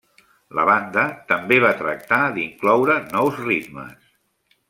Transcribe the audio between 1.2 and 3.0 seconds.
també va tractar d'incloure